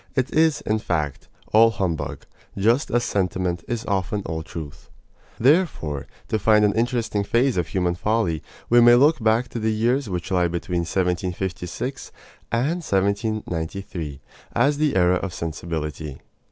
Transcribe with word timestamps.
It 0.15 0.33
is, 0.33 0.61
in 0.61 0.79
fact, 0.79 1.27
all 1.53 1.69
humbug, 1.69 2.25
just 2.57 2.89
as 2.89 3.03
sentiment 3.03 3.63
is 3.67 3.85
often 3.85 4.23
all 4.25 4.41
truth. 4.41 4.89
Therefore, 5.39 6.07
to 6.29 6.39
find 6.39 6.65
an 6.65 6.73
interesting 6.73 7.23
phase 7.23 7.55
of 7.55 7.67
human 7.67 7.93
folly, 7.93 8.41
we 8.67 8.81
may 8.81 8.95
look 8.95 9.19
back 9.23 9.47
to 9.49 9.59
the 9.59 9.71
years 9.71 10.09
which 10.09 10.31
lie 10.31 10.47
between 10.47 10.79
1756 10.79 12.11
and 12.51 12.81
1793 12.83 14.21
as 14.53 14.79
the 14.79 14.95
era 14.95 15.17
of 15.17 15.35
sensibility. 15.35 16.19